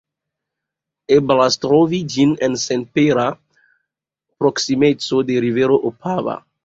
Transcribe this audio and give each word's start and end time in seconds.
Eblas 1.15 1.57
trovi 1.65 1.99
ĝin 2.13 2.33
en 2.47 2.57
senpera 2.63 3.27
proksimeco 4.43 5.21
de 5.29 5.37
rivero 5.47 5.79
Opava. 5.93 6.37